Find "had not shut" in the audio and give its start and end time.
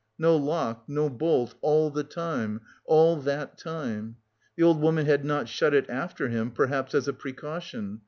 5.05-5.75